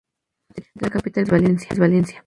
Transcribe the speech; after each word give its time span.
La 0.79 0.89
capital 0.89 1.27
provincial 1.27 1.71
es 1.73 1.77
Valencia. 1.77 2.19